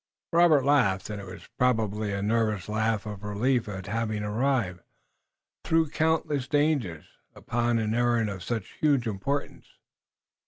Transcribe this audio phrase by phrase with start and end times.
[0.33, 4.79] Robert laughed, and it was probably a nervous laugh of relief at having arrived,
[5.63, 9.67] through countless dangers, upon an errand of such huge importance.